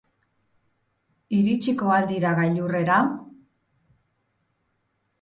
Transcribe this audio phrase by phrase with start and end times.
[1.41, 2.99] Iritsiko al dira gailurrera?